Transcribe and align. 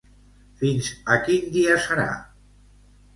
Fins 0.61 0.87
a 1.15 1.17
quin 1.27 1.45
dia 1.57 1.75
serà? 1.83 2.07